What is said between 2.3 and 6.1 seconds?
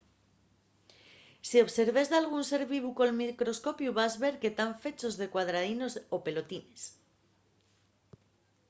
ser vivu col microscopiu vas ver que tán fechos de cuadradinos